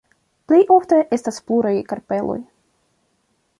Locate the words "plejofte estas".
0.51-1.37